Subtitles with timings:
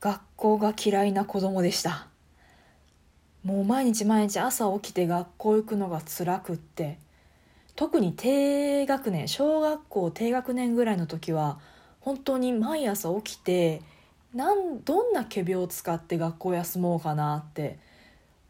[0.00, 2.08] 学校が嫌いな子供でした。
[3.44, 6.98] もう毎日毎日朝起きて学校行くのが辛くって。
[7.76, 11.58] 特に低学年小学校低学年ぐらいの時は
[12.00, 13.80] 本当に毎朝起きて
[14.34, 17.78] なんどんな仮病を使って学校休もうかなって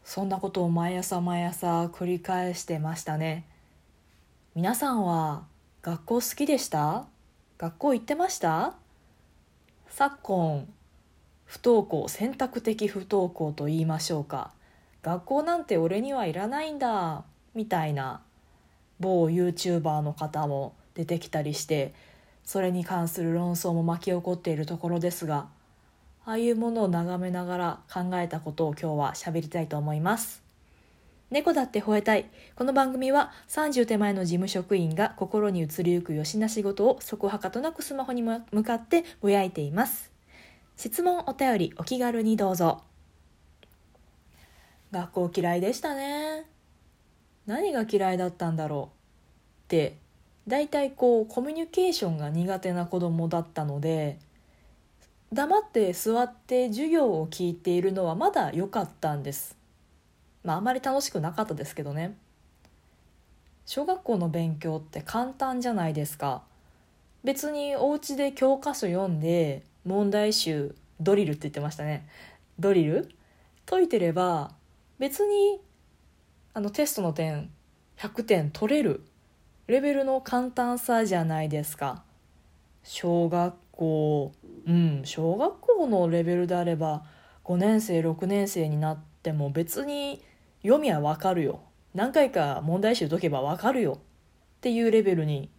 [0.03, 3.45] そんなことを毎朝毎朝繰り返してましたね。
[4.53, 5.43] 皆さんは
[5.81, 7.05] 学校好きでした？
[7.57, 8.73] 学校行ってました？
[9.87, 10.67] 昨今
[11.51, 14.51] 不登校選択的不登校と言いましょうか。
[15.01, 18.21] 学校なんて俺にはいらないんだみたいな
[19.01, 21.93] 某 YouTuber の方も出てきたりして
[22.45, 25.49] それに関する論争も巻き起こっているところですが
[26.23, 30.41] ああいうものを眺めながら考えたことを今日は喋りたいと思います。
[31.31, 32.29] 猫だって吠えたい。
[32.55, 40.10] この番組は30手前の事務職員が心に移りゆくよしな仕事をそこはかとなくスマホに向かってぼやいています。
[40.81, 42.81] 質問お便りお気軽にどうぞ。
[44.91, 46.47] 学校嫌いでしたね。
[47.45, 49.97] 何が嫌いだったんだろうって。
[50.47, 54.17] 大体こうコミュニケーションが苦手な子供だったので
[55.31, 59.55] 黙って座って授業を聞いているのはまだ良かったんです。
[60.43, 62.17] まああまり楽しくなかったですけどね。
[63.67, 66.41] 小学校の勉強って簡単じゃないですか。
[67.23, 72.07] 別にお家で教科書読んで問題集ドリルって言ってましたね。
[72.59, 73.09] ドリル？
[73.65, 74.51] 解いてれば
[74.99, 75.59] 別に
[76.53, 77.49] あのテストの点
[77.97, 79.03] 100点取れる。
[79.67, 82.03] レベルの簡単さじゃないですか。
[82.83, 84.33] 小学校
[84.67, 87.03] うん小学校のレベルであれば
[87.45, 90.21] 5年生6年生になっても別に
[90.61, 91.61] 読みはわかるよ。
[91.93, 93.99] 何回か問題集解けばわかるよ。
[94.57, 95.49] っていうレベルに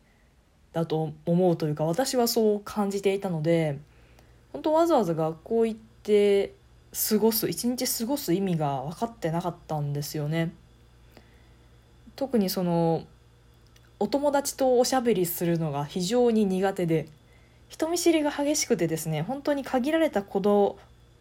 [0.72, 3.78] だと思うというか私はそう感じていたので
[4.52, 6.54] 本当わざわざ学校行って
[7.08, 10.52] 過ごす一日過ごす意味が分かってなかったんですよね。
[12.16, 13.04] 特にその
[13.98, 17.08] お友達とおしゃべりするのが非常に苦手で
[17.68, 20.76] 人見知りが激しくてですね本当に限られた子供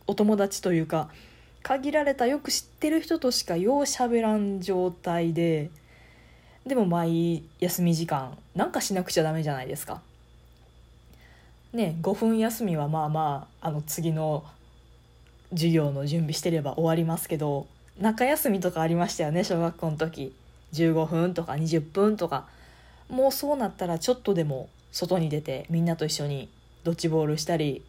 [0.07, 1.09] お友達というか
[1.63, 5.69] 限られたよく知ってる人としかようしゃべらん状態で
[6.65, 10.01] でも毎休み時間なんかしなくちゃダメじゃないですか。
[11.73, 14.43] ね5分休みはまあまああの次の
[15.51, 17.67] 授業の準備してれば終わりますけど
[17.99, 20.33] 中休みとかありましたよね小学校の時。
[20.73, 22.47] 15分とか20分とか。
[23.09, 26.47] もうそうなったらちょっとでも外に出てみんなと一緒に
[26.85, 27.83] ドッジボールしたり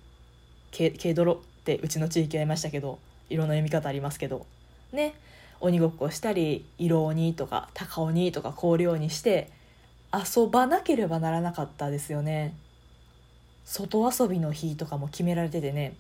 [0.73, 2.99] 軽泥ってうちの地域ありましたけど
[3.31, 4.47] いろんな読み方ありますけど。
[4.93, 5.15] ね
[5.61, 9.49] 鬼ごっこしたり色鬼とか高鬼とか氷鬼して
[10.13, 12.53] 遊ばなければならなかったですよね。
[13.73, 15.95] 外遊びの日とかも決められててね。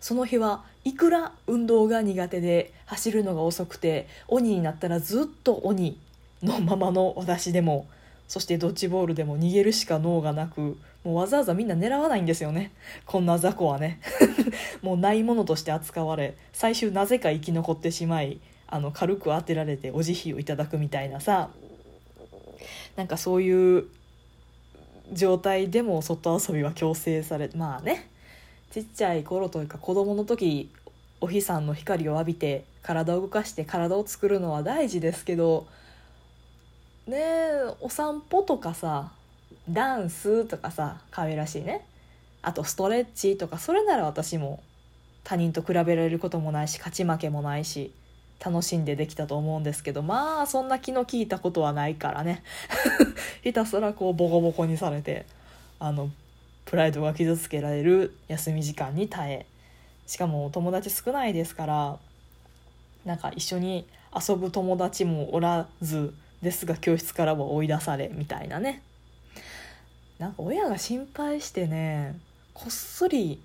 [0.00, 5.98] その日はいくら運動が苦手で走るのが遅くて鬼になったらずっと鬼
[6.42, 7.86] のままの私でも
[8.28, 12.72] そしてドッジボールでも逃げるしか脳がなくもうわざわざみんな狙わないんですよね。
[13.06, 14.00] こんな雑魚はね。
[14.82, 21.50] もうないものとして扱われ最終なぜか生き残ってしまいあの軽く当てられてお慈悲をいただくみたいなさ。
[22.96, 23.86] なんかそういう
[25.12, 28.10] 状態でも外遊びは強制されまあね
[28.70, 30.70] ちっちゃい頃というか子供の時
[31.20, 35.66] お日さんの光を浴びて体を動かして体を作るのは大事ですけど
[37.06, 37.22] ね
[37.80, 39.12] お散歩とかさ
[39.68, 41.84] ダンスとかさ可愛らしいね。
[42.42, 44.62] あとストレッチとかそれなら私も
[45.24, 47.92] 他人と比べられることもないし勝ち負けもないし
[48.44, 52.42] 楽しんでできたと思うんですけどまあそんな気の利いたことはないからね。
[53.42, 55.26] ひたすらこうボコボコにされて
[55.78, 56.10] あの
[56.64, 59.46] プライドが傷つけられる休み時間に耐え。
[60.06, 61.98] しかも友達少ないですから
[63.04, 68.82] なんか一緒に遊ぶ友達もおらずですが教室からも追い出されみたいなね。
[70.18, 72.18] なんか親が心配してね
[72.54, 73.42] こっそり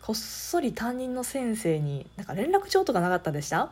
[0.00, 3.70] こっそり担任の先生になんか連絡帳とかなかったでした？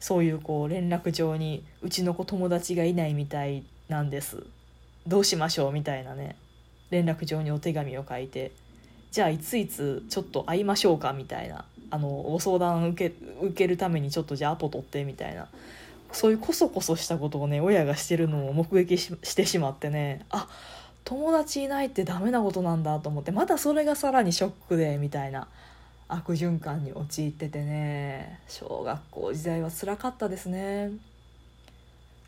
[0.00, 4.42] そういうこう連絡帳にうちの子友達がいないみたいなんです。
[5.06, 6.36] どうしましょうみたいなね。
[6.90, 8.50] 連絡帳にお手紙を書いて
[9.12, 11.64] じゃあいついつちょっと会いましょうかみたいな。
[11.92, 15.48] あのご相談受け受けるためにちょっとじゃあアポ取ってみたいな。
[16.12, 20.24] そういうこそこそしたことをね親がしてるのを目撃してしまってね。
[20.30, 20.48] あ
[21.04, 25.48] 友達いないってダメなことなんだと思ってまたそれがさらにショックでみたいな。
[26.12, 30.90] 悪循環に陥っててね小学校時代はつらかったですね。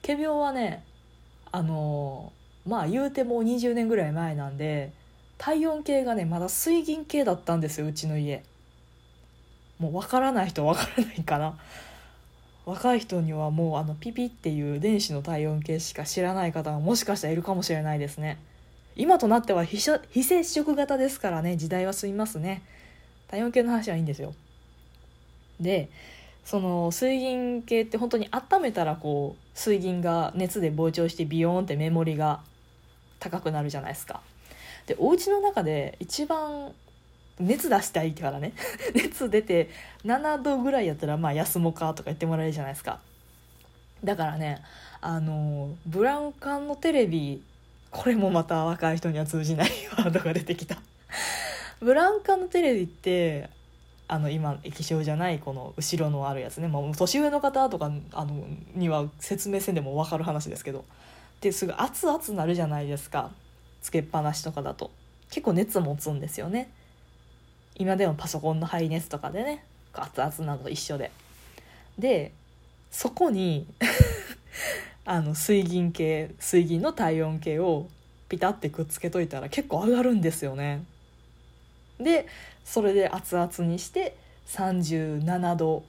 [0.05, 0.85] 仮病はね
[1.51, 2.33] あの
[2.67, 4.93] まあ言うてもう20年ぐらい前なんで
[5.39, 8.45] 体温計がねまだ水銀系だったんですようちの家。
[9.79, 11.59] もう分からない人は分からないかな。
[12.65, 18.39] 若い人にはもうあのピピっていう電子の体温計しか知らない方がもしかしたらいるかもしれないですね。
[18.95, 19.79] 今となっては非
[20.11, 22.63] 非接触型ですからね時代は進みますね。
[23.33, 24.35] 体温計の話はいいんですよ。
[25.59, 25.89] で
[26.45, 32.41] その水銀系って本当に温めたらこう水銀が熱で膨張してビヨーンってメモリが
[33.21, 34.21] 高くなるじゃないですか。
[34.87, 36.73] でお家の中で一番
[37.39, 38.53] 熱出したいからね。
[38.95, 39.71] 熱出て
[40.05, 43.01] 7度ぐらいやったらまあ休もうかとか言ってもらえるじゃないですか。
[44.05, 44.61] だからね
[45.01, 47.43] あのブラウン管のテレビ
[47.91, 50.77] これもまた若い人には通じないワードが出てきた。
[51.83, 53.51] ブラン管のテレビって
[54.09, 58.45] あの今液晶じゃないこの後ろのあるやつね、まあ、年上の方とかあの
[58.75, 60.85] には説明せんでも分かる話ですけど。
[61.43, 63.33] ですぐ熱々なるじゃないですか。
[63.83, 64.93] つけっぱなしとかだと。
[65.29, 66.71] 結構熱持つんですよね。
[67.75, 69.65] 今でもパソコンの排熱とかでね。
[69.93, 71.11] 熱々なのと一緒で。
[71.99, 72.33] で
[72.93, 73.67] そこに
[75.05, 77.89] あの水銀計水銀の体温計を
[78.29, 80.85] ピタってくっつけといたら結構上がるんですよね。
[81.99, 82.27] で
[82.65, 84.17] それで熱々にして
[84.49, 85.85] 37度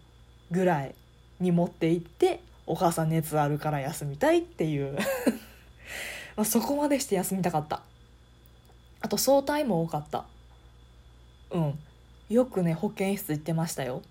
[0.51, 0.95] ぐらい
[1.39, 4.97] に持っていってお母さん熱あるから休みたいっていう。
[6.35, 7.81] まあそこまでして休みたかった。
[9.01, 10.25] あと早退も多かった。
[11.51, 11.79] うん。
[12.29, 14.01] よくね保健室行ってましたよ。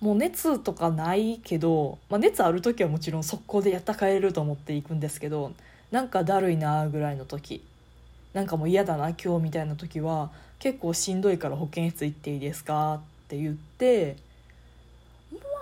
[0.00, 5.52] もう熱とかないけど、まあ、熱ある時はもちろん速攻でやった帰れると思って行くんですけど
[5.90, 7.64] なんかだるいなぐらいの時。
[8.32, 14.16] なんかもう嫌だな今日みたいな時は結構しんどいから保健室行っていいですかって言って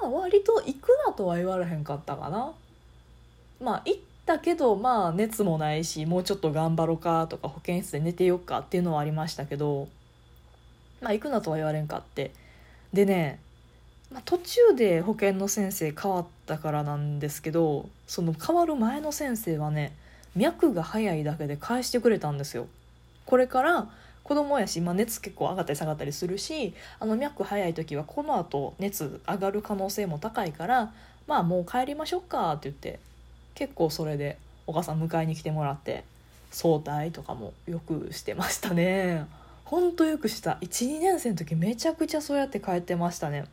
[0.02, 2.52] まあ割と行くなとは言われへんかったかな。
[3.60, 9.88] まあ行ったけどまあ熱もないしもうちょっと頑張ろうかとか保健室で寝てよっかっていうのはありましたけど
[11.00, 12.32] まあ行くなとは言われんかって。
[12.92, 13.40] でね
[14.10, 19.96] まあ、途中で保健の先生変わったからなんですけどその変わる前の先生はね
[20.36, 22.66] 脈が速いだけで返してくれたんですよ。
[23.24, 23.88] これから
[24.22, 30.92] 子供やし、まあ、熱結構上がったり下がったりするしあの脈早い時はこのあと熱上がる可能性も高いから
[31.28, 32.98] まあもう帰りましょうかって言って
[33.54, 34.36] 結構それで
[34.66, 36.04] お母さん迎えに来てもらって
[36.50, 39.26] 早退とかもよくしてましたね。
[39.64, 40.58] ほんとよくした。
[40.62, 43.46] 12年生の時めちゃくちゃそうやって帰ってましたね。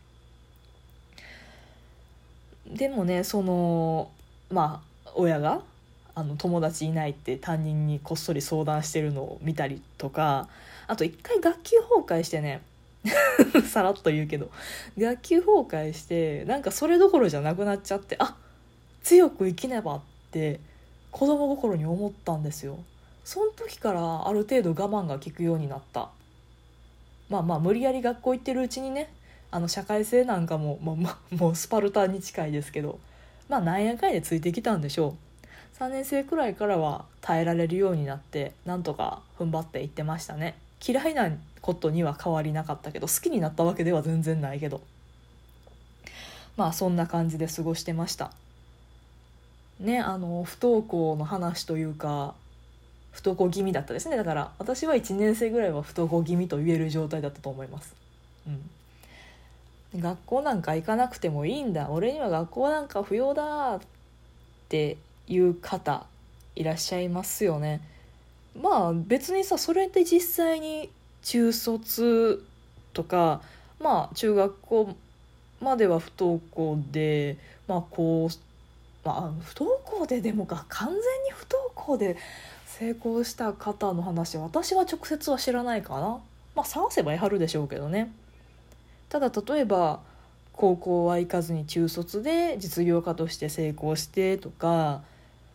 [2.67, 4.09] でもねその
[4.49, 5.61] まあ親が
[6.15, 10.47] あの友達いないって担任にこっそり相談してるのを見たりとか
[10.87, 12.61] あと一回学級崩壊してね
[13.67, 14.49] さらっと言うけど
[14.97, 18.37] 学級崩壊してなんかそれどころじゃなくなっちゃってあ
[19.01, 20.01] 強く生きねばっ
[20.31, 20.59] て
[21.11, 22.79] 子供心に思ったんですよ。
[23.23, 26.09] その時からある程度我慢が効くようになった。
[27.29, 29.13] まあまあ無理やり学校行ってるうちにね
[29.51, 30.93] あの社会性なんかも、ま
[31.31, 32.99] あ、もうスパルタに近いですけど
[33.47, 35.32] まあなんやかんやついてきたんでしょう。
[35.79, 40.55] 3年生くらいからは耐えられるようになってなんとか踏ん張っていってましたね。
[40.85, 41.31] 嫌いな
[41.61, 44.81] ことには変わりなかったけど好きになったわけでは全然ないけど。
[46.55, 48.31] まあそんな感じで過ごしてました。
[49.79, 52.35] ねあの不登校の話というか
[53.11, 54.17] 不登校気味だったですね。
[54.17, 57.95] だから私は1年生ぐらいは不登校気味と言える状態だったと思います。
[58.47, 59.99] うん。
[59.99, 61.89] 学校なんか行かなくてもいいんだ。
[61.89, 63.79] 俺には学校なんか不要だっ
[64.69, 66.05] ていう方
[66.55, 67.81] いらっしゃいますよね。
[68.59, 70.89] まあ別にさそれって実際に
[71.23, 72.45] 中卒
[72.93, 73.41] とか
[73.79, 74.95] まあ中学校
[75.59, 77.37] までは不登校で
[77.67, 82.17] まあこうまあ不登校ででもか完全に不登校で
[82.65, 86.19] 成功した方の話私は直接は知らないかな。
[86.55, 88.11] まあ探せばやはるでしょうけどね。
[89.09, 90.01] ただ例えば
[90.53, 95.01] 高校は行かずに中卒で実業家として成功してとか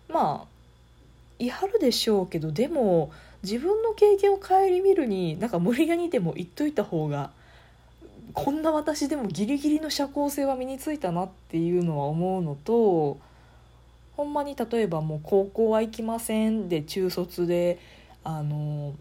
[0.08, 0.58] まあ
[1.38, 3.12] いはるでしょうけどでも
[3.42, 7.30] 自分の経験を顧みるになんか無理やりでも言っといた方が
[8.34, 13.18] こんな私でもギリギリの社交性は身についたなっていうのは思うのと
[14.16, 17.78] ほんまに例えばもう高校は行きませんで中卒で
[18.24, 18.94] あの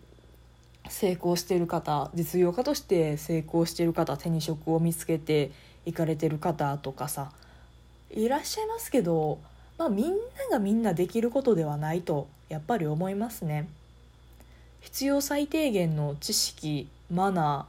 [0.90, 5.52] 成功してる方実業家として成功してる方手に職を見つけて
[5.86, 7.32] 行かれてる方とかさ
[8.12, 9.40] いらっしゃいますけど、
[9.77, 10.13] まあ、みんな
[10.51, 13.67] がみんなできることではないとやっぱり思いますね。
[14.81, 17.67] 必要最低限の知識マナ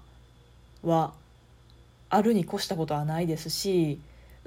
[0.85, 1.13] ーは
[2.11, 3.99] あるに越したことはないですし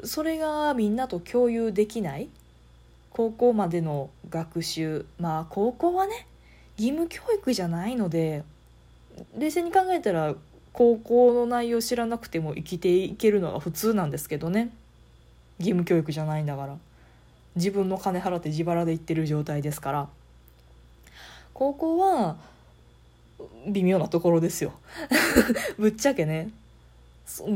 [0.03, 2.29] それがみんなと共有できない
[3.11, 6.27] 高校までの学習まあ高校はね
[6.77, 8.43] 義務教育じゃないので
[9.37, 10.33] 冷静に考えたら
[10.73, 14.71] 高校の内容知らなくても生きていけるのが普通なんですけどね
[15.59, 16.77] 義務教育じゃないんだから
[17.55, 20.07] 自分の金払って自腹で行ってる状態ですから。
[21.53, 22.37] 高校は
[23.67, 24.73] 微妙なところですよ。
[25.77, 26.49] ぶっちゃけね。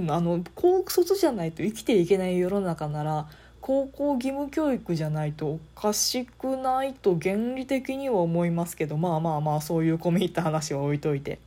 [0.10, 3.28] あの高卒じゃないと生きていけない世の中なら
[3.60, 11.40] 高校義務教育じゃないとおかしくないと原理的には思いますけどまあまあまあそういう込み入った話は置いといて、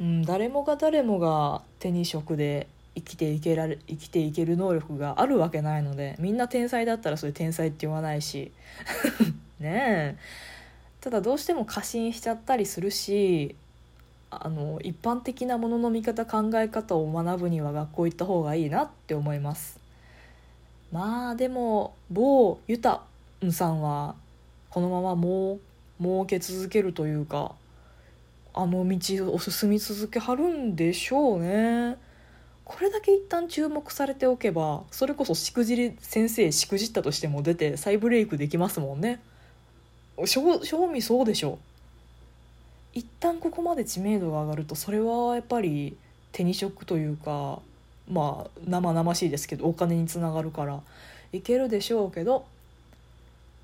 [0.00, 8.52] うん、誰もが誰もが手に職で生きていけられ生きていける能力があるわけないのでみんな天才だったらそれ天才って言わないし。
[9.60, 10.16] ねえ。
[11.00, 13.54] ただどうしても過信しちゃったりするし
[14.30, 19.78] あの一般的なものの見方考え方を学ぶには学校行った方がいいなって思います。
[20.90, 23.02] まあでも某ユタ
[23.44, 24.14] ンさんは
[24.70, 25.60] このままもう
[26.02, 27.52] 儲け続けるというか
[28.54, 31.98] あの道を進み続けはるんでしょうね。
[32.64, 39.20] これだけ一旦注目されておけばそれこそしくじり先生しくじったとしても出て再ブレイクできますもんね。
[40.26, 41.58] 正味そうでしょ
[42.92, 45.96] 一旦ここまで知名度が上がるとそれはやっぱり
[46.30, 47.58] 手に職というか
[48.08, 50.80] まあ生々しいですけどお金につながるから
[51.32, 52.46] いけるでしょうけど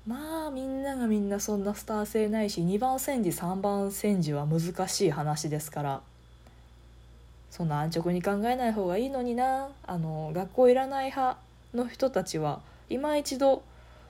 [0.05, 6.01] まあみんながみんなそんなスター性ないし2番煎じ3番煎じは難しい話ですから
[7.51, 11.37] そんな安直に考えない方がいいのになあの学校いらない派
[11.75, 13.61] の人たちは今一度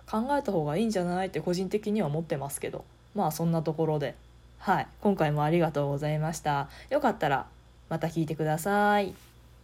[0.10, 4.16] 考えた方がいいんじゃないって個人的には思ってますけどまあそんなところで。
[4.62, 6.70] はい、今回もありがとうございました。
[6.92, 7.48] よかったら
[7.90, 9.16] また聞いてください。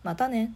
[0.03, 0.51] またね。